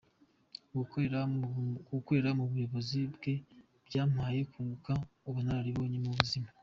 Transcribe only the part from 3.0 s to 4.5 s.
bwe byampaye